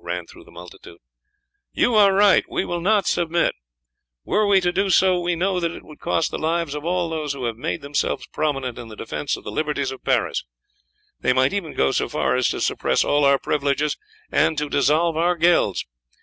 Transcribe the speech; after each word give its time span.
ran 0.00 0.24
through 0.24 0.42
the 0.44 0.50
multitude. 0.50 0.96
"You 1.74 1.96
are 1.96 2.10
right, 2.14 2.42
we 2.48 2.64
will 2.64 2.80
not 2.80 3.06
submit. 3.06 3.52
Were 4.24 4.46
we 4.46 4.58
to 4.62 4.72
do 4.72 4.88
so 4.88 5.20
we 5.20 5.36
know 5.36 5.60
that 5.60 5.70
it 5.70 5.82
would 5.84 5.98
cost 6.00 6.30
the 6.30 6.38
lives 6.38 6.74
of 6.74 6.86
all 6.86 7.10
those 7.10 7.34
who 7.34 7.44
have 7.44 7.58
made 7.58 7.82
themselves 7.82 8.26
prominent 8.32 8.78
in 8.78 8.88
the 8.88 8.96
defence 8.96 9.36
of 9.36 9.44
the 9.44 9.52
liberties 9.52 9.90
of 9.92 10.02
Paris; 10.02 10.44
they 11.20 11.34
might 11.34 11.52
even 11.52 11.74
go 11.74 11.90
so 11.92 12.08
far 12.08 12.36
as 12.36 12.48
to 12.48 12.62
suppress 12.62 13.04
all 13.04 13.26
our 13.26 13.38
privileges 13.38 13.98
and 14.32 14.56
to 14.56 14.70
dissolve 14.70 15.14
our 15.14 15.36
guilds. 15.36 15.84